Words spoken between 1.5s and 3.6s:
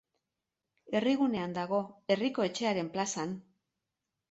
dago, Herriko Etxearen plazan.